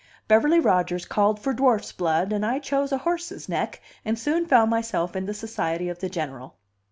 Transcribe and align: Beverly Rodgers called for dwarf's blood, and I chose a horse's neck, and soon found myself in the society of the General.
Beverly 0.27 0.59
Rodgers 0.59 1.05
called 1.05 1.39
for 1.39 1.53
dwarf's 1.53 1.91
blood, 1.91 2.33
and 2.33 2.43
I 2.43 2.57
chose 2.57 2.91
a 2.91 2.97
horse's 2.97 3.47
neck, 3.47 3.83
and 4.03 4.17
soon 4.17 4.47
found 4.47 4.71
myself 4.71 5.15
in 5.15 5.27
the 5.27 5.33
society 5.35 5.89
of 5.89 5.99
the 5.99 6.09
General. 6.09 6.55